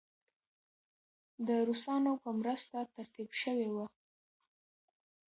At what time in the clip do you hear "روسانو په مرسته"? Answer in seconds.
1.67-2.77